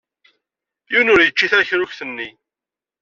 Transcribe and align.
Yiwen 0.91 1.11
ur 1.13 1.19
yečči 1.21 1.47
tarekrukt-nni. 1.51 2.29